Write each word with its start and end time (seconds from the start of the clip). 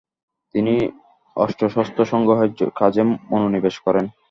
তিনি 0.55 0.73
অস্ত্রশস্ত্র 1.35 2.01
সংগ্রহের 2.05 2.51
কাজে 2.79 3.01
মনোনিবেশ 3.31 3.75
করেন। 3.85 4.05